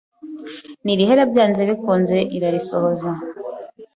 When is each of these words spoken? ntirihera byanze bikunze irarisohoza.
ntirihera 0.83 1.23
byanze 1.31 1.61
bikunze 1.69 2.17
irarisohoza. 2.35 3.09